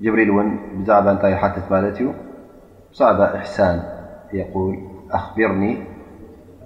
جبريل 0.00 0.28
ن 0.32 0.58
بعب 0.88 1.06
ن 1.08 1.36
حت 1.36 1.72
مت 1.72 2.02
صعب 2.92 3.20
إحسان 3.20 3.82
يقول 4.32 4.78
أخبرني 5.12 5.78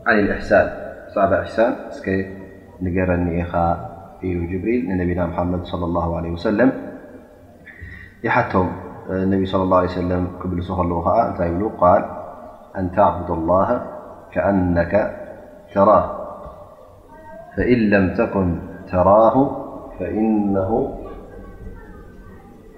عن 0.06 0.18
الإحسان 0.18 0.68
صعحسان 1.14 1.74
نجرن 2.80 3.44
جبريل 4.52 4.80
نبينا 4.98 5.26
محمد 5.26 5.64
صلى 5.64 5.84
الله 5.84 6.16
عليه 6.16 6.30
وسلم 6.30 6.72
يحتهم 8.24 8.70
انبي 9.10 9.46
صلى 9.46 9.62
الله 9.62 9.78
عليه 9.78 9.88
سلم 9.88 10.26
بلل 10.44 11.70
قال 11.80 12.04
أن 12.76 12.90
تعبد 12.92 13.30
الله 13.30 13.82
كأنك 14.32 14.92
تراه 15.74 16.08
فإن 17.56 17.90
لم 17.90 18.14
تكن 18.14 18.58
تراه 18.92 19.36
فإنه 20.00 20.90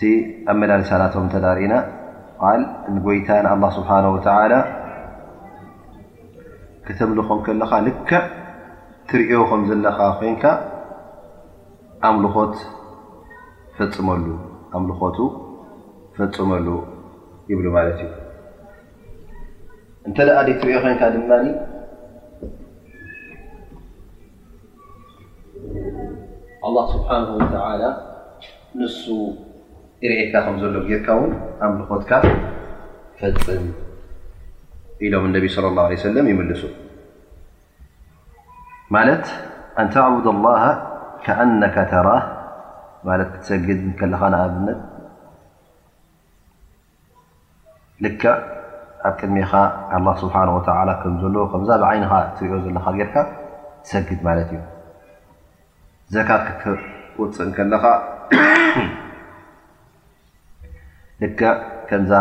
እኣብ 0.09 0.57
መላሊሳናቶም 0.61 1.25
እተርእና 1.29 1.75
ል 2.59 2.63
ጎይታ 3.07 3.29
ኣ 3.53 3.55
ስብሓ 3.79 3.89
ከተምልኾም 6.87 7.39
ከለኻ 7.47 7.71
ልክዕ 7.87 8.13
ትሪኦ 9.09 9.41
ከም 9.51 9.61
ዘለኻ 9.69 9.99
ኮንካ 10.21 10.45
ኣምልኾት 12.09 12.55
ፈሉ 13.77 14.27
ኣምልኾቱ 14.79 15.19
ፈፅመሉ 16.17 16.67
ይብሉ 17.51 17.67
ማለት 17.77 17.99
እዩ 18.07 18.13
እንተ 20.09 20.17
ትሪኦ 20.63 20.77
ኮይንካ 20.87 21.03
ድማ 21.17 21.27
ስብሓ 26.95 27.11
ንሱ 28.79 29.05
ርእካ 30.09 30.33
ከምዘሎ 30.45 30.77
ጌርካ 30.89 31.09
ውን 31.21 31.33
ኣምልኮትካ 31.65 32.11
ፈፅን 33.21 33.65
ኢሎም 35.07 35.25
ነቢ 35.35 35.45
صለ 35.55 35.67
ه 35.77 35.85
ه 35.91 35.99
ሰለም 36.05 36.27
ይምልሱ 36.31 36.63
ማለት 38.95 39.25
ኣን 39.81 39.87
ተዕቡድ 39.95 40.27
الላ 40.35 40.49
ከኣነ 41.25 41.63
ተራህ 41.91 42.25
ትሰግድ 43.35 43.81
ከለኻ 43.99 44.23
ንኣብነት 44.35 44.81
ልካ 48.07 48.23
ኣብ 49.11 49.15
ቅድሜኻ 49.21 49.53
ስብሓ 50.23 50.37
ከምዘሎ 51.03 51.37
ከዛ 51.53 51.71
ብዓይንኻ 51.85 52.13
ትሪኦ 52.39 52.57
ዘለካ 52.65 52.87
ጌርካ 53.01 53.17
ሰግድ 53.91 54.21
ማለት 54.31 54.49
እዩ 54.57 54.61
ዘካት 56.15 56.43
ክትውፅእ 56.49 57.51
ከለኻ 57.59 57.85
ልክዕ 61.23 61.53
ከምዛ 61.89 62.13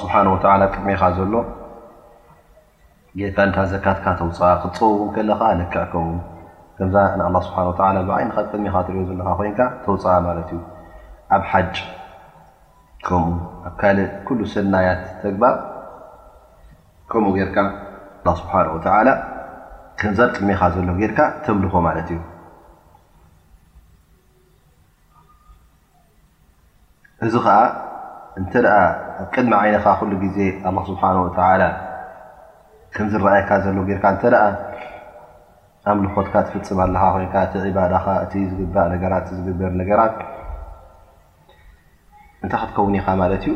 ስብሓ 0.00 0.12
ወ 0.32 0.34
ጥሜኻ 0.74 1.02
ዘሎ 1.16 1.34
ካ 3.38 3.44
ታ 3.54 3.58
ዘካትካ 3.70 4.06
ተውፅ 4.18 4.38
ክፀው 4.62 4.90
ውን 5.00 5.08
ከለኻ 5.14 5.40
ክዕ 5.72 5.82
ከም 5.92 6.08
ከዛ 6.78 6.94
ስሓ 7.46 7.56
ብዓይ 8.08 8.24
ጥሚኻ 8.52 8.74
ትሪእዮ 8.86 9.04
ዘለካ 9.08 9.28
ኮን 9.38 9.48
ተውፅ 9.84 10.04
ማት 10.26 10.38
እዩ 10.42 10.58
ኣብ 11.34 11.42
ሓጅ 11.50 11.74
ከም 13.08 13.24
ኣብ 13.68 13.74
ካልእ 13.80 14.10
ኩሉ 14.26 14.38
ሰናያት 14.54 15.02
ተግባር 15.24 15.54
ከምኡ 17.10 17.26
ጌር 17.40 17.48
ስሓ 18.40 18.52
ዛ 20.18 20.20
ጥሜኻ 20.36 20.60
ዘሎ 20.74 20.88
ጌርካ 21.02 21.18
ተምልኮ 21.44 21.74
ማት 21.86 21.96
እዩእዚ 22.06 22.16
እተ 28.38 28.52
ኣ 28.64 28.68
ቀድሚ 29.34 29.52
ይነኻ 29.68 29.86
ግዜ 30.24 30.38
ስብሓ 30.88 31.38
ከምዝረአይካ 32.94 33.50
ዘሎ 33.64 33.78
ተ 35.82 35.84
ኣምልኮትካ 35.90 36.34
ትፍፅም 36.46 36.78
ኣለኻ 37.06 37.34
ቲ 37.52 37.72
ዳ 37.76 37.80
እ 38.40 38.42
ዝእ 38.50 38.66
ነራ 39.02 39.12
ዝግበር 39.36 39.72
ነገራት 39.80 40.14
እታይ 42.44 42.58
ክትከውን 42.62 42.94
ኢኻ 43.00 43.06
ት 43.44 43.48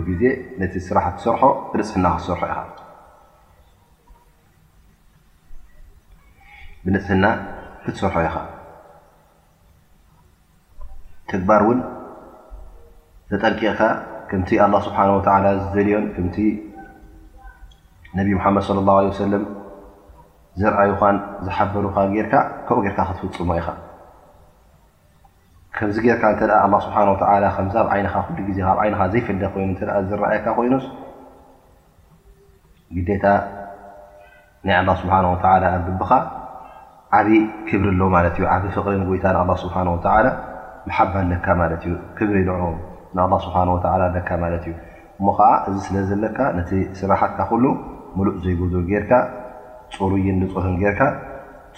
እዩ 0.00 0.08
ዜ 0.20 0.66
ቲ 0.72 0.74
ስራሕ 0.86 1.06
ትር 1.22 1.36
ር 1.78 1.80
ኢ 1.80 1.84
ፅሕና 7.02 7.26
ክሰርሖ 7.84 8.14
ኢኻ 8.28 8.36
ግ 11.32 12.00
ዘጠልቂካ 13.32 13.80
ከምቲ 14.30 14.48
ኣ 14.62 14.66
ስብሓ 14.86 14.98
ዝልዮን 15.74 16.04
ከምቲ 16.16 16.36
ነብ 18.18 18.26
ሙሓመድ 18.38 18.62
صለ 18.68 18.78
ه 18.88 18.96
ه 18.98 19.10
ሰለም 19.24 19.44
ዝርአ 20.60 20.80
ይኳን 20.90 21.16
ዝሓበሩካ 21.46 21.96
ጌርካ 22.14 22.34
ከብኡ 22.66 22.82
ጌርካ 22.86 22.98
ክትፍፅሞ 23.08 23.50
ኢኻ 23.60 23.68
ከምዚ 25.76 25.96
ርካ 26.16 26.24
ተ 26.40 26.50
ስብሓ 26.84 26.96
ዛብ 27.74 27.88
ይ 27.98 28.06
ዜብይ 28.58 28.90
ዘይፈደ 29.14 29.42
ኮይኑ 29.54 29.70
ዝረኣየካ 30.10 30.46
ኮይኑ 30.58 30.74
ግዴታ 32.96 33.24
ናይ 34.68 34.76
ኣ 34.80 35.00
ስብሓ 35.02 35.14
ኣ 35.74 35.76
ግብኻ 35.90 36.10
ዓብ 37.18 37.28
ክብሪ 37.68 37.90
ኣሎ 38.06 38.32
ት 38.34 38.38
እዩ 38.40 38.44
ዓብ 38.54 38.62
ፍቅሪን 38.78 39.02
ይታ 39.18 39.26
ስብሓ 39.66 39.76
መሓባነካ 40.88 41.46
ማት 41.58 41.72
እዩ 41.84 41.94
ክብሪ 42.16 42.36
ይኦ 42.48 42.54
ን 43.16 43.36
ስብሓ 43.44 43.56
ለካ 44.16 44.28
ማለት 44.44 44.64
እዩ 44.68 44.74
እሞ 45.18 45.26
ከዓ 45.38 45.50
እዚ 45.68 45.76
ስለ 45.86 45.96
ዘለካ 46.10 46.38
ነቲ 46.56 46.70
ስራሓትካ 47.00 47.40
ኩሉ 47.50 47.64
ሙሉእ 48.16 48.36
ዘይጎዞ 48.44 48.74
ጌርካ 48.90 49.12
ፅሩይን 49.94 50.36
ንፅህን 50.42 50.74
ጌርካ 50.82 51.00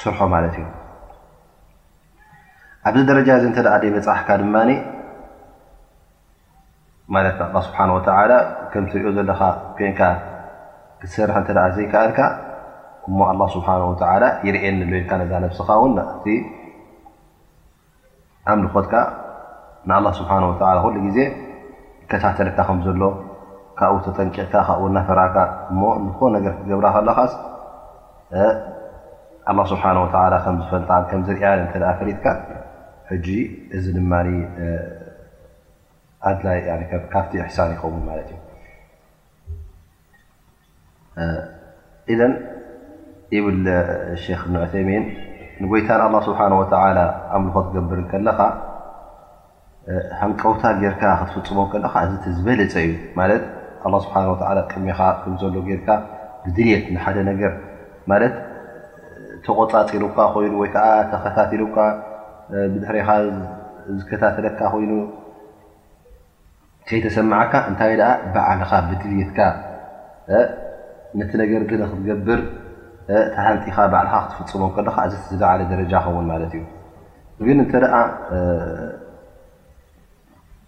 ስርሖ 0.02 0.18
ማለት 0.34 0.54
እዩ 0.60 0.64
ኣብዚ 2.88 3.02
ደረጃ 3.10 3.28
ዚ 3.42 3.44
ተ 3.58 3.64
ደበፅሕካ 3.84 4.28
ድማ 4.42 4.64
ለት 7.26 7.38
ስብሓ 7.66 7.84
ከምትሪኦ 8.72 9.10
ዘለኻ 9.18 9.40
ኮይንካ 9.76 10.00
እቲ 11.02 11.10
ሰራሒ 11.14 11.38
እተ 11.44 11.50
ዘይከኣልካ 11.76 12.20
እሞ 13.08 13.20
ስብሓ 13.56 13.68
ይርእየ 14.48 14.66
ዘለልካ 14.80 15.10
ነዛ 15.20 15.32
ነብስኻ 15.44 15.68
እውን 15.80 15.94
ኣምልኮትካ 18.50 18.94
ዜ 21.16 21.20
ከታተለካ 22.10 22.58
ከዘሎ 22.68 23.02
ካ 23.78 23.82
ጠንቂዕካ 24.16 24.52
ካፈ 24.66 25.30
ኮ 26.18 26.20
ክገብራ 26.44 26.86
ለኻ 27.06 27.18
ዝፈጣ 29.70 30.90
ያ 31.44 31.92
ፈ 33.08 33.10
ዚ 33.84 33.94
ድ 33.96 34.22
ካብቲ 37.12 37.32
እሳን 37.48 37.70
ይኸውን 37.74 38.06
ት 38.28 38.34
ዩ 43.34 43.42
ብ 43.44 43.50
ክ 43.86 44.44
ዑሚን 44.62 45.04
ንጎይታ 45.62 45.90
ስ 46.26 46.38
ኣምልኮ 47.34 47.56
ክገብር 47.66 48.00
ኻ 48.38 48.40
ሃንቀውታ 50.20 50.62
ጌይርካ 50.82 51.02
ክትፍፅሞ 51.18 51.58
ከለካ 51.72 51.94
እዚ 52.06 52.12
ተዝበለፀ 52.24 52.74
እዩ 52.86 52.94
ማለት 53.18 53.42
ኣ 53.86 53.98
ስብሓን 54.04 54.24
ቅድሚኻ 54.70 55.00
ክምዘሎ 55.22 55.54
ጌርካ 55.68 55.88
ብድልት 56.44 56.84
ንሓደ 56.94 57.18
ነገር 57.30 57.52
ማለት 58.10 58.34
ተቆፃፂሩካ 59.44 60.18
ኮይኑ 60.34 60.52
ወይ 60.62 60.68
ከዓ 60.74 60.86
ተኸታትልካ 61.12 61.76
ብድሕሪኻ 62.74 63.08
ዝከታተለካ 63.98 64.58
ኮይኑ 64.74 64.92
ከይተሰማዓካ 66.88 67.52
እንታይ 67.70 67.92
ባዕልኻ 68.34 68.70
ብድልትካ 68.90 69.38
ነቲ 71.18 71.32
ነገር 71.42 71.60
ግንክትገብር 71.70 72.40
ተሃንጢኻ 73.34 73.76
ባዕልካ 73.94 74.14
ክትፍፅሞ 74.30 74.62
ከለካ 74.76 74.96
እዚ 75.08 75.14
ተዝለዓለ 75.26 75.60
ደረጃ 75.72 75.92
ኸውን 76.06 76.26
ማለት 76.32 76.54
እዩ 76.58 76.62
ግን 77.46 77.58
እንተደ 77.64 77.84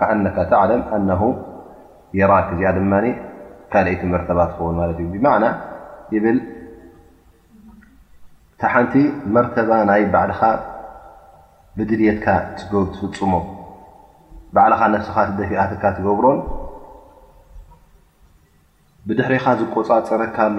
ከኣነካ 0.00 0.38
ታዕለም 0.50 0.82
ኣነሁ 0.96 1.22
የራክጅኣ 2.18 2.68
ድማ 2.76 2.92
ካልአይቲ 3.72 4.02
መርተባ 4.12 4.38
ትኸውን 4.50 4.76
ማለት 4.80 4.98
እዩ 5.02 5.08
ብማዕና 5.14 5.46
ይብል 6.14 6.38
ታ 8.60 8.70
ሓንቲ 8.74 8.94
መርተባ 9.34 9.70
ናይ 9.90 10.02
ባዕልኻ 10.14 10.40
ብድልየትካ 11.78 12.26
ትፍፅሞ 12.58 13.34
ባዕልኻ 14.56 14.80
ነፍስኻ 14.94 15.16
ደፊኣትካ 15.40 15.84
ትገብሮን 15.98 16.40
ብድሕሪኻ 19.08 19.44
ዝቆፃፅረካሎ 19.58 20.58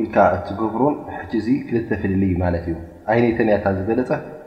ኢልካ 0.00 0.16
እትገብሩን 0.36 0.94
ሕጂዚ 1.16 1.46
ክልተ 1.68 1.90
ፍልል 2.00 2.22
ማለት 2.44 2.64
እዩ 2.70 2.76
ኣይነተንያታ 3.12 3.64
ዝገለፀ 3.76 4.10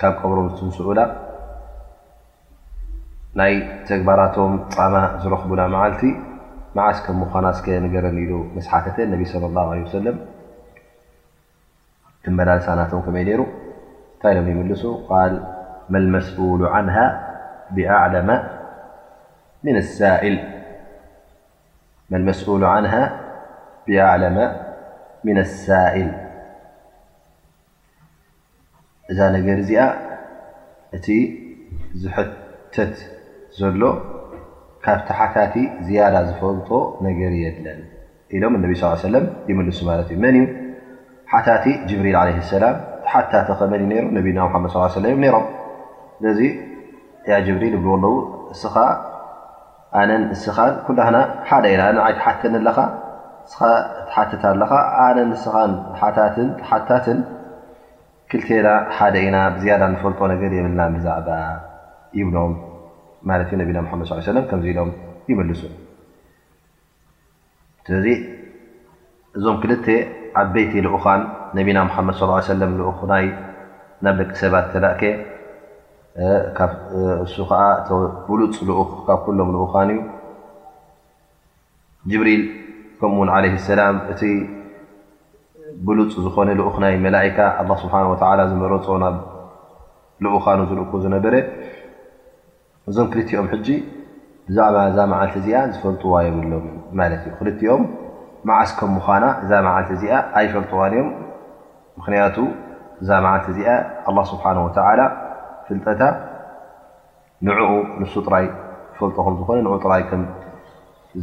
ካብ 0.00 0.12
ቀብሮምምስዑላ 0.22 1.00
ናይ 3.38 3.52
ተግባራቶም 3.88 4.52
ፃማ 4.74 4.94
ዝረኽቡና 5.22 5.62
መዓልቲ 5.74 6.02
መዓስከ 6.76 7.06
ምዃና 7.20 7.46
ስከ 7.56 7.66
ነገረን 7.86 8.18
ኢሉ 8.24 8.32
መስሓፈተ 8.56 8.96
ነቢ 9.12 9.22
صى 9.30 9.36
اላه 9.48 9.68
ሰለም 9.96 10.16
ትመላልሳናቶም 12.24 13.00
ከመይ 13.06 13.24
ነይሩ 13.30 13.40
እንታይ 14.12 14.32
ሎም 14.36 14.48
ይምልሱ 14.52 14.82
ል 15.32 15.34
መ 15.92 16.04
መስኡሉ 16.14 16.60
عን 16.76 16.88
ብኣዕለመ 17.74 18.28
ምን 19.66 19.76
ኣሳኢል 25.44 26.06
እዛ 29.12 29.18
ነገር 29.36 29.56
እዚኣ 29.62 29.82
እቲ 30.96 31.06
ዝሕተት 32.00 32.94
ዘሎ 33.58 33.82
ካብቲ 34.84 35.08
ሓታቲ 35.18 35.54
ዝያዳ 35.86 36.16
ዝፈልጦ 36.28 36.68
ነገር 37.06 37.32
የድለን 37.44 37.80
ኢሎም 38.36 38.52
እነቢ 38.58 38.72
ለ 39.12 39.16
ይምልሱ 39.50 39.78
ማለት 39.90 40.08
እዩ 40.14 40.18
መን 40.24 40.36
እዩ 40.40 40.46
ሓታቲ 41.32 41.64
ጅብሪል 41.88 42.16
ለ 42.28 42.40
ሰላም 42.52 42.76
ተሓታት 43.06 43.48
ኸ 43.58 43.68
መንእ 43.72 43.86
ነና 43.90 44.10
መድ 44.16 44.26
ለእ 45.04 45.14
ሮም 45.36 45.46
ስለዚ 46.18 46.40
ያ 47.30 47.38
ጅብሪል 47.46 47.76
ብወለው 47.84 48.14
እስኻ 48.54 48.74
ኣነን 50.00 50.22
እስኻ 50.36 50.56
ኩዳና 50.86 51.16
ሓደ 51.48 51.64
ኢና 51.74 51.82
ይሓት 52.12 52.38
ትሓትት 54.08 54.42
ኣለካ 54.52 54.72
ኣነን 55.04 55.30
ስኻን 55.42 55.70
ሓታትን 56.00 56.48
ሓታትን 56.70 57.18
ክልቴና 58.32 58.68
ሓደ 58.96 59.14
ኢና 59.26 59.36
ብዝያዳ 59.56 59.82
እንፈልጦ 59.90 60.18
ነገር 60.32 60.50
የብልና 60.56 60.82
ብዛዕባ 60.94 61.28
ብሎም 62.28 62.52
ማለት 63.28 63.48
እዩ 63.54 63.70
ነና 63.76 63.88
መድ 64.00 64.10
ለም 64.36 64.44
ከዚ 64.50 64.64
ኢሎም 64.72 64.90
ይመልሱ 65.30 65.62
ስለዚ 67.86 68.08
እዞም 69.38 69.56
ክልተ 69.62 69.86
ዓበይቲ 70.42 70.74
ልኡኻን 70.86 71.20
ነቢና 71.58 71.78
ምሓመድ 71.88 72.14
ص 72.20 72.52
ሰለም 72.52 72.72
ኡክናይ 72.90 73.26
ናብ 74.04 74.16
ደቂ 74.20 74.30
ሰባት 74.42 74.66
ተላእከ 74.72 75.02
እሱ 77.26 77.36
ከዓ 77.50 77.60
ብሉፅ 78.28 78.90
ካብ 79.06 79.20
ኩሎም 79.26 79.48
ልኡኻን 79.54 79.88
እዩ 79.94 79.98
ጅብሪል 82.10 82.42
ከምኡውን 83.00 83.30
ለ 83.44 83.54
ሰላም 83.70 83.96
ብሉፅ 85.86 86.12
ዝኮነ 86.24 86.48
ልኡክ 86.58 86.76
ናይ 86.84 86.94
መላእካ 87.04 87.38
ስብሓ 87.82 87.94
ዝመረፆ 88.50 88.86
ናብ 89.02 89.16
ልኡኻኖ 90.24 90.60
ዝልእኮ 90.68 90.92
ዝነበረ 91.04 91.34
እዞም 92.90 93.08
ክልቲኦም 93.12 93.46
ሕጂ 93.52 93.68
ብዛዕባ 94.48 94.76
እዛ 94.90 94.98
መዓልቲ 95.12 95.34
እዚኣ 95.40 95.56
ዝፈልጥዋ 95.72 96.14
የብሎም 96.26 96.66
ማለት 96.98 97.22
እዩ 97.28 97.32
ክልኦም 97.38 97.82
መዓስ 98.48 98.70
ከ 98.78 98.88
ምኳና 98.94 99.24
እዛ 99.44 99.50
መዓልቲ 99.66 99.90
እዚኣ 99.96 100.12
ኣይፈልጥዋን 100.38 100.92
እዮም 100.96 101.08
ምክንያቱ 101.98 102.36
እዛ 103.02 103.10
መዓልቲ 103.26 103.46
እዚኣ 103.54 103.70
ኣ 104.08 104.24
ስብሓ 104.30 104.44
ላ 105.00 105.06
ፍልጠታ 105.68 106.02
ንኡ 107.46 107.60
ንሱ 108.02 108.14
ጥራይ 108.26 108.46
ዝፈልጦ 108.94 109.16
ከ 109.24 109.36
ዝኮነ 109.40 109.58
ን 109.66 109.80
ጥራይ 109.86 110.02
ከም 110.12 110.22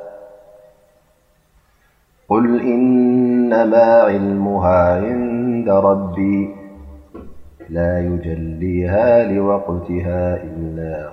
قل 2.28 2.60
إنما 2.60 4.02
علمها 4.12 4.94
عند 5.04 5.68
ربي 5.68 6.54
لا 7.70 8.00
يجليها 8.00 9.24
لوقتها 9.32 10.42
إلا 10.44 11.08
ه 11.08 11.10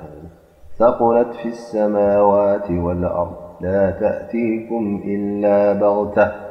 ثقنت 0.79 1.33
في 1.35 1.47
السماوات 1.47 2.71
والأرض 2.71 3.35
لا 3.61 3.91
تأتيكم 3.91 5.01
إلا 5.05 5.73
بغته 5.73 6.50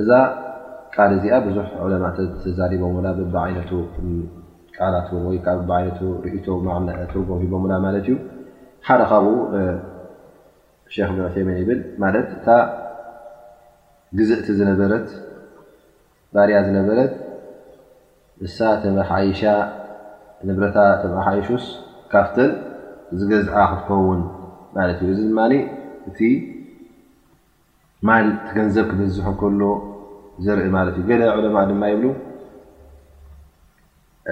እዛ 0.00 0.10
ቃል 0.94 1.10
እዚኣ 1.16 1.34
ብዙሕ 1.46 1.66
ዑለማ 1.82 2.04
ተዛሪቦሙላ 2.44 3.06
ብባዓይነቱ 3.18 3.70
ቃላት 4.76 5.08
ወይ 5.26 5.38
ዓይነ 5.76 5.88
ርእቶ 6.24 6.46
ትርጎም 7.10 7.38
ሂቦሙላ 7.42 7.72
ማለት 7.86 8.04
እዩ 8.06 8.14
ሓደ 8.86 9.00
ካብኡ 9.10 9.28
ሸክ 10.94 11.10
ብዕቴመን 11.18 11.58
ብል 11.68 11.80
ማለትእታ 12.02 12.46
ግዝእቲ 14.18 14.46
ዝነበረት 14.58 15.06
ባርያ 16.34 16.56
ዝነበረት 16.68 17.12
ንሳ 18.44 18.58
ተምሓይሻ 18.82 19.42
ንብረታ 20.48 20.76
ተምሓይሹስ 21.02 21.64
ካብቲ 22.14 22.36
ዝገዝዓ 23.18 23.56
ክትከውን 23.70 24.20
ማለት 24.78 24.98
እዩ 25.04 25.10
እዚ 25.14 25.20
ድማ 25.30 25.38
እ 26.10 26.26
ማ 28.08 28.14
ቲገንዘብ 28.46 28.86
ክበዝሖ 28.88 29.26
ከሎ 29.40 29.62
ዘርኢ 30.44 30.66
ማለት 30.76 30.94
እዩ 31.00 31.04
ገደ 31.10 31.22
ዕለማ 31.36 31.56
ድማ 31.68 31.82
ይብሉ 31.92 32.06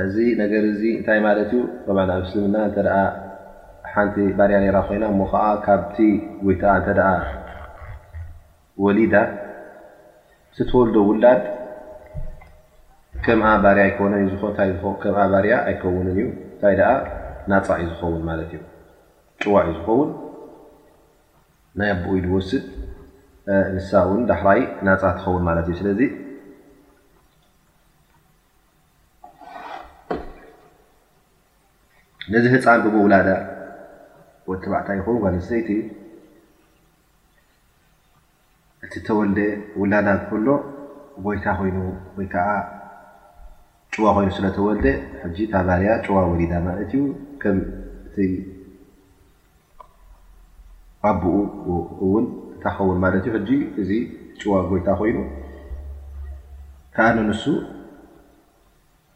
እዚ 0.03 0.15
ነገር 0.41 0.63
እዚ 0.73 0.83
እንታይ 0.97 1.21
ማለት 1.29 1.51
እዩ 1.59 1.63
ኣብ 2.17 2.25
ስምና 2.33 2.57
እተ 2.71 2.77
ደ 2.87 2.91
ሓንቲ 3.93 4.17
ባርያ 4.39 4.57
ኔራ 4.65 4.77
ኮይና 4.89 5.05
እሞ 5.13 5.21
ከዓ 5.33 5.45
ካብቲ 5.65 5.97
ወይታ 6.49 6.63
እተ 6.81 6.89
ደ 6.99 7.07
ወሊዳ 8.85 9.15
ስተወልዶ 10.57 10.97
ውላድ 11.09 11.43
ከም 13.25 13.43
ባርያ 13.65 13.85
ከን 13.97 14.15
እም 14.21 14.29
ባርያ 15.35 15.55
ኣይከውንን 15.71 16.11
እዩ 16.15 16.25
እንታይ 16.53 16.77
ደ 16.81 16.85
ናፃዕ 17.53 17.79
እዩ 17.83 17.89
ዝኸውን 17.95 18.23
ማለት 18.31 18.51
እዩ 18.57 18.61
ጭዋዕ 19.43 19.63
እዩ 19.71 19.75
ዝኸውን 19.81 20.11
ናይ 21.79 21.91
ኣቦኡ 21.97 22.13
ኢሉ 22.21 22.29
ወስድ 22.39 22.67
ንሳ 23.47 23.89
እውን 24.07 24.21
ዳሕራይ 24.31 24.61
ናፃ 24.87 25.03
ትኸውን 25.15 25.43
ማለት 25.49 25.67
እዩ 25.69 25.75
ስለዚ 25.79 26.01
ነዚ 32.33 32.45
ህፃን 32.53 32.81
ጎቦ 32.85 32.95
ውላዳ 33.05 33.29
ወተባዕታ 34.51 34.89
ይኸውን 34.99 35.35
ንስይቲ 35.37 35.69
እቲ 38.85 38.95
ተወልደ 39.09 39.39
ውላዳ 39.81 40.09
ከሎ 40.31 40.47
ጎይታ 41.25 41.47
ኮይኑ 41.61 41.79
ወይከዓ 42.19 42.49
ጭዋ 43.95 44.05
ኮይኑ 44.19 44.31
ስለተወልደ 44.39 44.87
ጂ 45.39 45.47
ታባርያ 45.55 45.91
ጭዋ 46.05 46.17
ወሊዳ 46.31 46.53
ማለት 46.69 46.85
እዩ 46.95 47.03
ከምእቲ 47.45 48.17
ኣቦኡ 51.11 51.35
እውን 52.05 52.25
ኸው 52.77 52.89
ማለት 53.05 53.25
እዩ 53.29 53.37
ሕ 53.51 53.61
እዚ 53.83 53.91
ጭዋ 54.41 54.53
ጎይታ 54.71 54.89
ኮይኑ 54.99 55.17
ካዓ 56.97 57.09
ን 57.17 57.19
ንሱ 57.29 57.45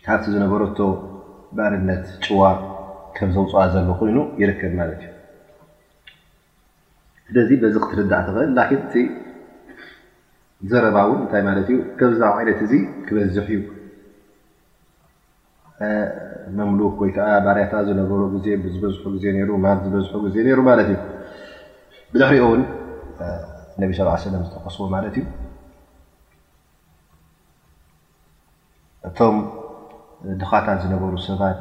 ካብቲ 0.04 0.24
ዝነበረቶ 0.34 0.78
ባርነት 1.56 2.04
ጭዋ 2.24 2.40
ከም 3.16 3.28
ዘውፅዋ 3.36 3.60
ዘሎ 3.74 3.88
ኮይኑ 4.00 4.16
ይርከብ 4.40 4.72
ማለት 4.80 5.00
እዩ 5.06 5.12
ስለዚ 7.28 7.50
በዚ 7.62 7.74
ክትርዳእ 7.84 8.22
ትኽእል 8.28 8.50
ን 8.56 8.58
እ 9.02 9.04
ዘረባውን 10.70 11.18
እንታይ 11.22 11.42
ማለት 11.48 11.66
እዩ 11.72 11.78
ከዝ 11.98 12.20
ዓይነት 12.36 12.60
እዚ 12.66 12.72
ክበዝሕ 13.06 13.46
እዩ 13.54 13.58
መምሉክ 16.58 16.94
ወይከዓ 17.02 17.26
ባርያታ 17.46 17.72
ዝነበሮ 17.88 18.20
ዜ 18.44 18.54
ብዝበዝ 18.62 18.94
ግዜ 19.14 19.24
ሩ 19.48 19.52
ሃ 19.64 19.72
ዝበዝ 19.84 20.06
ግዜ 20.26 20.36
ይሩ 20.52 20.60
ማለት 20.70 20.86
እዩ 20.94 20.98
ብድሕሪኦውን 22.12 22.62
ነብ 23.80 23.90
ስ 23.96 24.04
ሰለም 24.24 24.42
ዝተቀስቦ 24.46 24.80
ማለት 24.94 25.14
እዩ 25.18 25.24
እቶም 29.08 29.36
ድኻታት 30.40 30.78
ዝነበሩ 30.84 31.12
ሰባት 31.26 31.58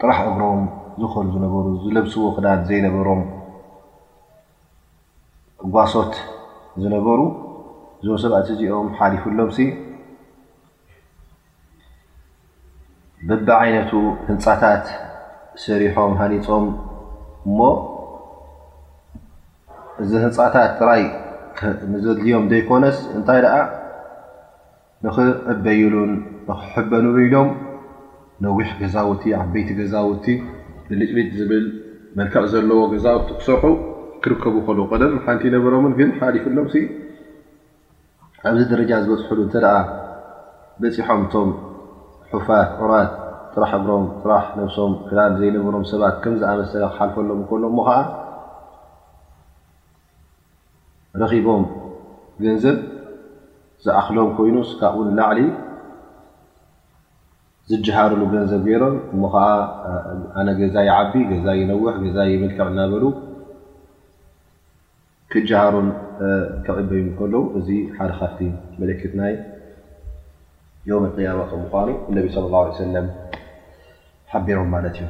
ጥራሕ 0.00 0.18
እግሮም 0.30 0.60
ዝኮሉ 1.02 1.26
ዝነበሩ 1.36 1.66
ዝለብስዎ 1.84 2.22
ክዳን 2.36 2.58
ዘይነበሮም 2.68 3.22
ጓሶት 5.76 6.14
ዝነበሩ 6.84 7.20
እዞም 8.00 8.18
ሰባት 8.24 8.46
እዚኦም 8.56 8.86
ሓሊፉሎምሲ 8.98 9.58
በቢዓይነቱ 13.28 13.92
ህንፃታት 14.28 14.84
ሰሪሖም 15.64 16.12
ሃኒፆም 16.20 16.64
እሞ 17.48 17.58
እዚ 20.02 20.12
ህንፃታት 20.24 20.70
ጥራይ 20.80 21.02
ንዘድልዮም 21.92 22.44
ዘይኮነስ 22.52 22.96
እንታይ 23.16 23.38
ደኣ 23.44 23.56
ንኽዕበይሉን 25.04 26.12
ንክሕበኑ 26.48 27.04
ኢሎም 27.24 27.48
ነዊሕ 28.44 28.68
ገዛውቲ 28.80 29.24
ዓበይቲ 29.40 29.68
ገዛውቲ 29.80 30.26
ብልጭልጭ 30.88 31.28
ዝብል 31.38 31.66
መልክዕ 32.18 32.42
ዘለዎ 32.52 32.80
ገዛውቲ 32.92 33.28
ክሰርሑ 33.40 33.66
ክርከቡ 34.24 34.54
ከል 34.66 34.80
ቀደም 34.92 35.12
ሓንቲ 35.26 35.44
ነበሮምን 35.56 35.92
ግን 36.00 36.10
ሓሊፍሎም 36.18 36.68
ኣብዚ 38.48 38.62
ደረጃ 38.72 38.90
ዝበፅሕሉ 39.04 39.38
እንተ 39.46 39.56
ደኣ 39.64 39.76
በፂሖም 40.82 41.20
እቶም 41.26 41.50
ሑፋት 42.32 42.70
ዑራት 42.84 43.12
ጥራሕ 43.54 43.72
እግሮም 43.78 44.04
ጥራሕ 44.22 44.44
ነብሶም 44.58 44.92
ፍዳን 45.08 45.32
ዘይነበሮም 45.40 45.84
ሰባት 45.92 46.14
ከምዝኣመሰለ 46.22 46.82
ክሓልፈሎም 46.92 47.40
ከሎም 47.50 47.74
ሞ 47.78 47.82
ከዓ 47.88 47.98
ረኺቦም 51.20 51.64
ገንዘብ 52.44 52.76
ዝኣክሎም 53.84 54.28
ኮይኑ 54.36 54.56
ስካብኡንላዕሊ 54.70 55.40
ዝጅሃርሉ 57.70 58.22
ገንዘብ 58.34 58.62
ገይሮም 58.68 58.96
እሞ 59.14 59.22
ከዓ 59.34 59.44
ኣነ 60.40 60.48
ገዛ 60.60 60.74
ይዓቢ 60.88 61.12
ገዛ 61.30 61.46
ይነውሕ 61.60 61.94
ገዛ 62.04 62.18
ይብልከዕ 62.30 62.66
እናበሉ 62.72 63.04
ክጅሃሩን 65.34 65.88
ከቂበይ 66.66 67.04
ከለዉ 67.18 67.42
እዚ 67.60 67.68
ሓደ 67.98 68.10
ካፍቲ 68.20 68.40
መልክት 68.82 69.12
ናይ 69.22 69.34
ዮም 70.92 71.04
ቅያማ 71.16 71.40
ቶ 71.50 71.60
ምኳኑ 71.64 71.88
እነቢ 72.12 72.26
ለ 72.36 72.46
ላه 72.54 72.66
ሰለም 72.84 73.06
ሓቢሮም 74.34 74.68
ማለት 74.76 74.96
እዩ 75.02 75.06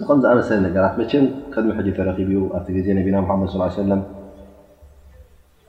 ዚ 0.00 0.04
ም 0.16 0.20
ዝኣመሰለ 0.22 0.60
ነራት 0.74 0.94
መን 0.98 1.24
ድሚ 1.52 1.68
ሕ 1.76 1.92
ተረ 1.98 2.08
ዩ 2.34 2.40
ኣቲ 2.56 2.82
ዜ 2.86 2.94
ና 2.96 3.02
ድ 3.06 3.08
ص 3.22 4.04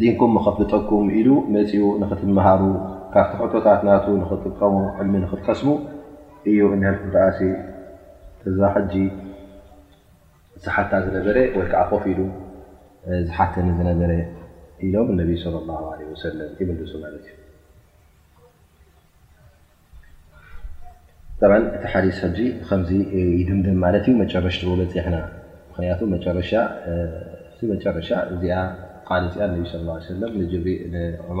ዲንኩም 0.00 0.34
ብጠኩም 0.58 1.06
ኢሉ 1.18 1.28
ፅኡ 1.72 1.80
ትሃሩ 2.10 2.62
ካብቲ 3.14 3.34
ሕቶታት 3.40 3.80
ና 3.86 3.90
ክጥቀሙ 4.30 4.74
ዕልሚ 5.02 5.14
ኽትከስሙ 5.32 5.68
እዩ 6.50 6.58
እ 6.76 8.52
ዛ 8.60 8.70
ጂ 8.92 9.02
ዝሓታ 10.64 10.90
ዝነበረ 11.04 11.36
ወይከዓ 11.58 11.80
ኮፍ 11.90 12.04
ኢሉ 12.12 12.20
ዝሓተኒ 13.28 13.66
ዝነበረ 13.78 14.10
ኢሎም 14.86 15.08
ى 15.14 15.26
ይልሱ 15.28 15.44
ዩ 16.00 16.12
ጥ 16.20 16.40
እቲ 16.46 16.64
ሓስ 21.92 22.20
ጂ 22.38 22.48
ከ 22.68 22.78
ድደም 22.88 23.78
መጨረሽ 24.22 24.58
በፅሕና 24.80 25.16
ሻ 28.08 28.22
እዚ 28.32 28.42
ል 30.96 31.40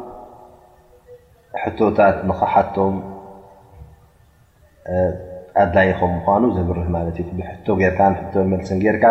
ሕቶታት 1.63 2.17
ንከሓቶም 2.27 2.95
ኣድላይኹም 5.63 6.11
ምኳኑ 6.17 6.43
ዘብርህ 6.57 6.87
ማት 6.93 7.07
እዩ 7.21 7.25
ብቶ 7.39 7.73
ጌርካ 7.81 7.99
ቶመልስን 8.35 8.79
ጌርካ 8.83 9.03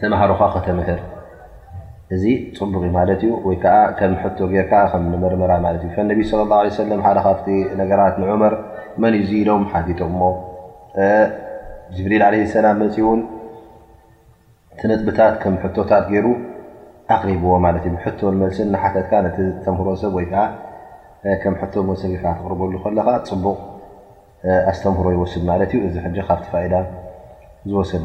ተማሃሮካ 0.00 0.42
ከተምህር 0.54 1.00
እዚ 2.14 2.24
ፅቡቕ 2.56 2.82
ማለት 2.96 3.20
እዩ 3.26 3.32
ወይከዓ 3.48 3.76
ከም 3.98 4.12
ሕቶ 4.22 4.38
ጌርካ 4.54 4.72
ከ 4.92 4.96
መርመራ 5.24 5.52
ማት 5.64 5.76
እዩ 5.88 5.96
ነቢ 6.10 6.20
ለ 6.40 6.42
ه 6.58 6.64
ለ 6.90 7.00
ሓደ 7.06 7.18
ካብቲ 7.26 7.46
ነገራት 7.80 8.14
ንዑመር 8.22 8.54
መን 9.02 9.14
እዩዙ 9.20 9.30
ኢዶም 9.42 9.62
ሓቲቶም 9.72 10.12
ሞ 10.20 10.24
ጅብሪል 11.96 12.22
عለ 12.28 12.34
ሰላም 12.56 12.76
መፅ 12.82 12.96
ውን 13.08 13.20
ትነጥብታት 14.78 15.34
ከም 15.42 15.54
ሕቶታት 15.64 16.04
ገይሩ 16.12 16.26
ተሮብ 17.10 17.44
ርሉ 17.62 17.80
ፅቡቕ 20.02 20.26
ተሮ 21.66 21.88
ይስ 25.22 25.34
ካ 26.26 26.30
ዝሰድ 27.68 28.04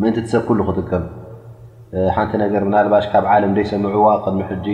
ምእን 0.00 0.14
ሰብ 0.32 0.42
ኩሉ 0.48 0.58
ክጥከም 0.68 1.04
ሓንቲ 2.14 2.32
ነገር 2.44 2.62
ና 2.72 2.82
ባሽ 2.92 3.06
ካብ 3.12 3.24
ለ 3.54 3.62
ሰምዑዋ 3.70 4.08
ከሚሕጂ 4.24 4.66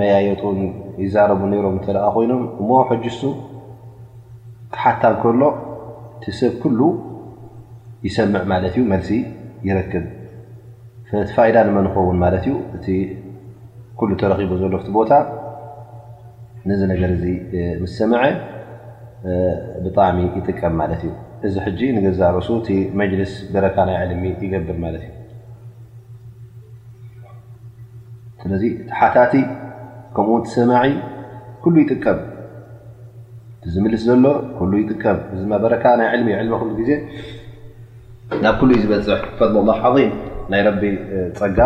መያየጡን 0.00 0.58
ይዛረቡ 1.04 1.40
ነሮም 1.52 1.76
እተደቃ 1.78 2.04
ኮይኖም 2.16 2.42
እሞ 2.60 2.70
ሕጅሱ 2.90 3.22
ተሓታ 4.74 5.02
ከሎ 5.22 5.42
እቲ 6.16 6.24
ሰብ 6.40 6.52
ኩሉ 6.62 6.80
ይሰምዕ 8.06 8.42
ማለት 8.52 8.74
እዩ 8.76 8.82
መልሲ 8.92 9.10
ይረክብ 9.68 10.04
ቲፋኢዳ 11.30 11.56
ንመ 11.66 11.76
ንኸውን 11.86 12.16
ማለት 12.24 12.44
እዩ 12.48 12.54
እቲ 12.76 12.86
ኩሉ 13.98 14.10
ተረኪቡ 14.20 14.50
ዘሎ 14.62 14.72
ቲ 14.86 14.88
ቦታ 14.98 15.12
ንዚ 16.68 16.80
ነገር 16.92 17.10
እዚ 17.16 17.24
ምስ 17.82 17.92
ሰምዐ 18.00 18.22
ብጣዕሚ 19.86 20.18
ይጥቀም 20.38 20.74
ማለት 20.82 21.02
እዩ 21.08 21.12
እዚ 21.48 21.54
ሕጂ 21.66 21.80
ንገዛ 21.96 22.20
ርእሱ 22.36 22.48
እቲ 22.62 22.68
መጅልስ 23.00 23.34
ደረካ 23.56 23.76
ናይ 23.88 23.96
ዕልሚ 24.04 24.24
ይገብር 24.46 24.76
ማለት 24.84 25.04
እዩ 25.08 25.12
ስለዚ 28.42 28.62
እቲ 28.72 28.78
ሓታቲ 28.98 29.34
ከምኡ 30.14 30.38
ሰማዒ 30.54 30.86
ኩሉ 31.64 31.74
ይጥቀም 31.82 32.18
እቲዝምልስ 33.60 34.02
ዘሎ 34.08 34.24
ኩሉ 34.58 34.72
ይጥቀም 34.80 35.18
እዚመበረካ 35.34 35.84
ናይ 36.00 36.08
ዕልሚ 36.14 36.28
እ 36.34 36.38
ዕልሚ 36.42 36.54
ክሉ 36.60 36.70
ግዜ 36.80 36.90
ናብ 38.44 38.54
ኩሉ 38.60 38.70
ዝበፅሕ 38.84 39.20
ፈለ 39.40 39.54
ላ 39.68 39.72
ዓም 39.90 39.96
ናይ 40.52 40.62
ረቢ 40.68 40.82
ፀጋ 41.40 41.58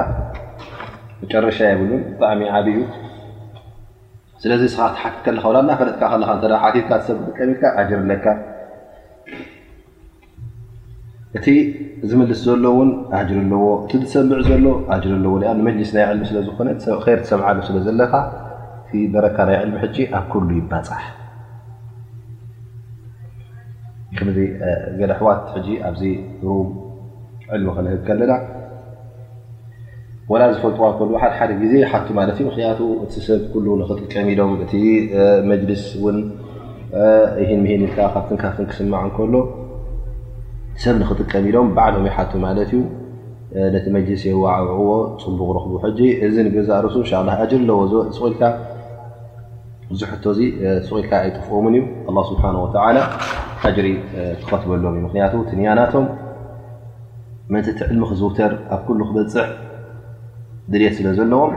መጨረሻ 1.20 1.58
የብሉን 1.72 2.02
ብጣዕሚ 2.18 2.42
ዓብእኡ 2.56 2.80
ስለዚ 4.42 4.62
ሰሓቲት 4.76 5.16
ከለካብላ 5.26 5.56
ና 5.68 5.76
ፈለጥካ 5.82 6.02
ከለካ 6.12 6.32
እተ 6.44 6.52
ሓቲትካ 6.64 6.90
ሰብ 7.06 7.16
ዝጥቀሚ 7.22 7.46
ኢልካ 7.54 7.62
ዓጅር 7.80 8.00
ለካ 8.12 8.24
እቲ 11.36 11.46
ዝምልስ 12.08 12.40
ዘሎ 12.46 12.64
ውን 12.78 12.90
ኣጅር 13.18 13.38
ኣለዎ 13.44 13.62
እቲ 13.84 13.90
ዝሰምዕ 14.02 14.38
ዘሎ 14.48 14.66
ጅር 15.02 15.08
ኣለዎ 15.18 15.32
ኣ 15.50 15.52
ንመሊስ 15.58 15.90
ናይ 15.94 16.04
ልሚ 16.16 16.24
ስለዝኮነ 16.30 16.68
ይር 17.06 17.18
ትሰምዓሉ 17.24 17.58
ስለ 17.68 17.76
ዘለካ 17.86 18.12
እቲ 18.82 18.92
በረካ 19.14 19.36
ናይ 19.48 19.56
ዕልሚ 19.62 19.76
ሕጂ 19.84 19.96
ኣብ 20.18 20.24
ኩሉ 20.32 20.48
ይባፅሕ 20.60 21.02
ከምዚ 24.18 24.38
ገ 25.00 25.10
ኣሕዋት 25.16 25.42
ኣብዚ 25.88 26.02
ሩኡ 26.44 26.60
ዕልሚ 27.56 27.66
ክንህብከለና 27.76 28.32
ወላ 30.30 30.42
ዝፈልጥዋ 30.54 30.84
እከል 30.92 31.08
ሓደሓደ 31.24 31.50
ግዜ 31.64 31.74
ሓቲ 31.90 32.06
ማለት 32.20 32.36
ዩ 32.42 32.46
ምክንያ 32.50 32.68
እቲ 33.04 33.14
ሰብ 33.26 33.52
ሉ 33.66 33.76
ንክጥቀሚ 33.82 34.28
ኢዶም 34.36 34.52
እቲ 34.64 34.72
መልስ 35.50 35.84
ን 36.14 36.18
እህ 37.42 37.50
መሂን 37.64 37.82
ኢልካ 37.86 37.96
ካብትንካትን 38.14 38.66
ክስማዕ 38.72 39.04
ከሎ 39.16 39.34
ሰብ 40.82 40.94
ንክጥቀም 41.00 41.44
ኢሎም 41.50 41.68
ባዓሎም 41.76 42.06
ይሓቱ 42.08 42.32
ማለት 42.46 42.70
ዩ 42.74 42.78
ነቲ 43.74 43.84
መሰ 43.94 44.24
ዓዎ 44.54 44.88
ፅንቡቕ 45.22 45.48
ረኽቡ 45.56 45.72
ጂ 45.98 46.08
እዚ 46.26 46.36
ገዛ 46.56 46.70
ርሱ 46.86 46.94
ሪ 47.06 47.70
ዎ 47.76 48.00
ኢልካ 48.28 48.42
ብዙሕ 49.90 50.10
ቶዚ 50.24 50.40
ስቁኢልካ 50.86 51.12
ኣይጥፍኦምን 51.22 51.74
እዩ 51.78 51.82
ስብሓ 52.30 52.44
ሪ 53.86 53.88
ክኸትበሎዎም 54.46 54.96
ምክያቱ 55.06 55.32
ትንያናቶም 55.50 56.04
መንቲ 57.54 57.68
ዕልሚ 57.92 58.04
ክዝውተር 58.10 58.52
ኣብ 58.74 58.80
ኩሉ 58.86 59.00
ክበፅዕ 59.08 59.48
ድልት 60.72 60.94
ስለ 60.98 61.06
ዘለዎም 61.18 61.52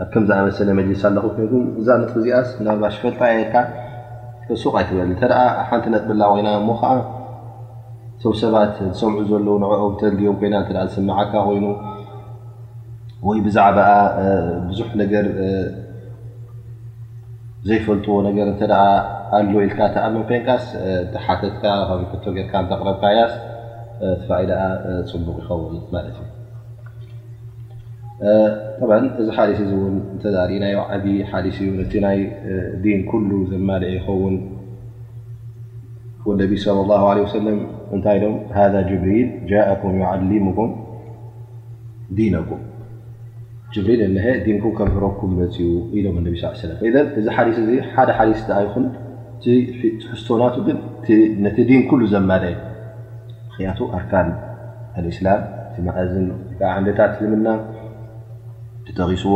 ኣብ 0.04 0.08
ከምዝኣመሰለ 0.14 0.70
መሊስ 0.78 1.02
ኣለኹ 1.08 1.26
ኮይ 1.38 1.46
እዛ 1.80 1.88
ነትጊ 2.02 2.18
እዚኣስ 2.24 2.50
ናርባ 2.66 2.84
ሽፈልጣ 2.96 3.20
ያ 3.32 3.34
ልካ 3.40 3.54
ተሱቅ 4.50 4.74
ኣይትበል 4.80 5.10
እተ 5.16 5.22
ሓንቲ 5.70 5.86
ነጥ 5.94 6.04
ብላ 6.10 6.22
ኮይና 6.34 6.48
እሞ 6.60 6.70
ከዓ 6.82 6.92
ተው 8.22 8.34
ሰባት 8.42 8.74
ዝሰምዑ 8.92 9.20
ዘለዉ 9.32 9.54
ንዕኦው 9.64 9.92
ተልድዮም 10.00 10.38
ኮይና 10.40 10.56
እተ 10.64 10.70
ዝስምዓካ 10.86 11.34
ኮይኑ 11.48 11.66
ወይ 13.28 13.40
ብዛዕባኣ 13.46 13.92
ብዙሕ 14.70 14.90
ነገር 15.04 15.26
ዘይፈልጥዎ 17.70 18.16
ነገር 18.30 18.48
እተ 18.56 18.62
ኣለ 19.38 19.52
ኢልካ 19.68 19.80
ተኣምም 19.96 20.24
ኮይንካስ 20.32 20.64
ተሓተትካ 21.14 21.64
ክቶጌርካ 22.12 22.54
ተቅረብካ 22.74 23.04
ያስ 23.20 23.36
ተፈኢደኣ 24.22 24.62
ፅቡቅ 25.12 25.38
ይኸውን 25.42 25.78
ማለት 25.96 26.18
እዩ 26.22 26.30
እዚ 28.22 29.28
ሓዲስ 29.38 29.60
እተርእ 30.16 30.58
ና 30.62 30.66
ዓብ 30.96 31.06
ሓዲ 31.32 31.46
እዩ 31.64 31.68
ነቲ 31.80 31.94
ናይ 32.06 32.18
ዲን 32.84 33.02
ኩሉ 33.10 33.30
ዘማልአ 33.52 33.90
ይኸውን 33.98 34.36
ነቢ 36.42 36.52
ለ 36.66 36.68
ላه 36.90 37.04
ለ 37.18 37.20
ሰለ 37.36 37.48
እንታይ 37.96 38.18
ጅብሪል 38.90 39.30
ጃእኩም 39.52 39.96
ዓሊሙኩም 40.12 40.72
ዲነኩም 42.18 42.62
ብሪል 43.88 44.14
ሀ 44.26 44.28
ዲንኩም 44.46 44.74
ከዝረኩም 44.80 45.32
መፅኡ 45.40 45.70
ኢሎም 45.98 46.16
ነ 46.26 46.36
ስ 46.44 46.62
እዚ 47.22 47.26
ሓዲ 47.38 47.50
እዚ 47.64 47.68
ሓደ 47.96 48.10
ሓዲስ 48.20 48.38
ይሕዝቶናቱ 49.50 50.56
ግን 50.70 50.78
ነቲ 51.48 51.58
ዲን 51.72 51.82
ሉ 52.00 52.04
ዘማልአ 52.14 52.54
ክያቱ 53.56 53.80
ኣርካን 53.98 54.30
እስላም 55.12 55.42
እዝ 56.04 56.14
ዓንታት 56.76 57.12
ዝምና 57.20 57.48
ተተቂስዎ 58.90 59.34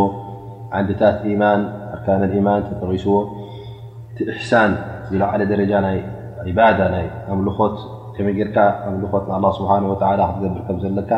ንድታት 0.84 1.18
ማን 1.42 1.62
ኣርካ 1.96 2.08
ማን 2.46 2.62
ተተቂስዎ 2.68 3.12
ቲእሕሳን 4.18 4.72
ዝለዓለ 5.10 5.42
ደረጃ 5.52 5.72
ናይ 5.86 5.98
ባ 6.58 6.66
ይ 7.04 7.08
ኣምልኾት 7.34 7.76
ከመይ 8.16 8.34
ጌርካ 8.39 8.58
ኣልኾት 8.89 9.24
ስብሓ 9.58 9.72
ክትገብር 9.84 10.62
ከም 10.68 10.78
ዘለካ 10.84 11.12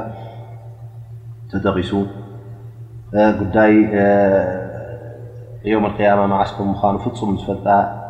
ተተቂሱ 1.52 1.92
ጉዳይ 3.42 3.74
ዮም 5.74 5.86
ያማ 6.08 6.22
መዓስከ 6.34 6.58
ምኑ 6.70 6.96
ፍፁም 7.04 7.32
ዝፈልጣ 7.42 7.68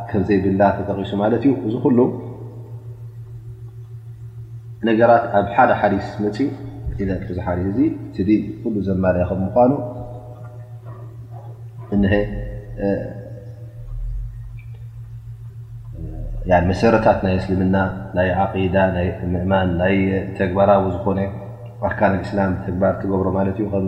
ከምዘይብላ 0.09 0.61
ተጠቂሱ 0.77 1.11
ማለት 1.23 1.43
ዩ 1.49 1.51
እዚ 1.67 1.75
ኩሉ 1.83 1.99
ነገራት 4.89 5.23
ኣብ 5.39 5.45
ሓደ 5.57 5.71
ሓዲስ 5.81 6.07
መፅ 6.23 6.37
ድ 8.29 8.41
ሉ 8.73 8.79
ዘመር 8.89 9.15
ከ 9.29 9.33
ምኑ 9.41 9.71
እ 11.93 11.97
መሰረታት 16.69 17.19
ናይ 17.25 17.33
እስልምና 17.39 17.77
ናይ 18.17 18.29
ዓቂዳ 18.43 18.75
ናይ 18.95 19.07
ምእማን 19.33 19.69
ናይ 19.81 19.95
ተግባራዊ 20.39 20.83
ዝኾነ 20.95 21.19
ኣርካን 21.87 22.13
ልእስላም 22.19 22.51
ተግባር 22.65 22.93
ትገብሮ 23.01 23.27
ማለት 23.37 23.57
እዩ 23.61 23.65
ከም 23.73 23.87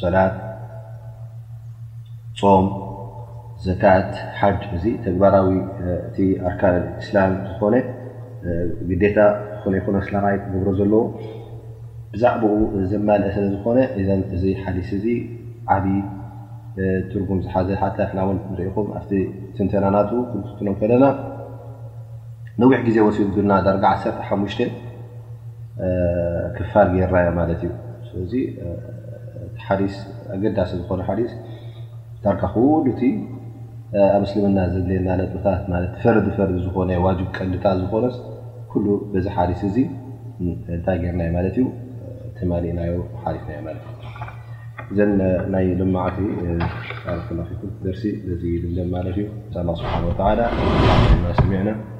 ሰላት 0.00 0.34
ፆም 2.40 2.66
ዘካት 3.66 4.10
ሓጅ 4.40 4.60
እዚ 4.78 4.84
ተግባራዊ 5.06 5.48
እቲ 6.08 6.16
ኣርካን 6.50 6.76
ልእስላም 6.84 7.32
ዝኾነ 7.50 7.74
ግዴታ 8.90 9.18
ይኮ 9.78 9.86
ስይ 10.06 10.14
ትገብሮ 10.44 10.68
ዘለዎ 10.80 11.02
ብዛዕባኡ 12.12 12.58
ዘማልአ 12.92 13.30
ስለ 13.38 13.44
ዝኾነ 13.54 13.78
እዘ 14.00 14.08
እዚ 14.36 14.44
ሓዲስ 14.64 14.90
እዚ 14.98 15.06
ዓብ 15.76 15.84
ትርጉም 17.10 17.38
ዝሓዘ 17.44 17.68
ሓ 17.80 17.86
ና 18.16 18.22
ውን 18.28 18.38
ንሪኢኹም 18.52 18.88
ኣብቲ 18.98 19.10
ስንተናናት 19.56 20.08
ክትኖም 20.48 20.74
ከለና 20.80 21.04
ነዊሕ 22.62 22.78
ግዜ 22.88 22.96
ወሲሉ 23.06 23.26
ግልና 23.36 23.52
ዳርጋ 23.66 23.84
ዓ 24.10 24.12
ሓሙሽተ 24.28 24.62
ክፋል 26.56 26.88
ጌርናዮ 26.94 27.28
ማለት 27.40 27.60
እዩ 27.64 27.72
ስለዚ 28.08 28.32
ቲሓዲስ 29.56 29.94
ኣገዳሲ 30.36 30.70
ዝኮነ 30.80 31.00
ሓዲስ 31.08 31.32
ዳርጋ 32.24 32.42
ክሉቲ 32.54 33.02
ኣብ 34.16 34.22
እስልምና 34.28 34.58
ዘሌየና 34.74 35.08
ነጥታት 35.20 35.60
ፈርዲ 36.02 36.26
ፈርዲ 36.38 36.54
ዝኾነ 36.64 36.90
ዋጅብ 37.06 37.28
ቀልታት 37.38 37.76
ዝኮነስ 37.82 38.16
ኩሉ 38.72 38.86
በዚ 39.12 39.26
ሓሪስ 39.36 39.62
እዚ 39.70 39.76
እንታይ 40.44 40.98
ገይርናዮ 41.04 41.30
ማለት 41.38 41.56
እዩ 41.58 41.66
ተመሊእናዮ 42.38 42.90
ሓሪፍናዮ 43.22 43.60
ማለት 43.68 43.84
እዩ 43.88 43.97
إذ 44.92 45.00
ናይ 45.52 45.66
ልمعت 45.80 46.16
ل 47.34 47.38
درس 47.84 48.02
ل 48.76 48.78
الله 49.68 49.74
سبحنه 49.82 50.04
وتعل 50.10 50.38
سمعن 51.42 51.97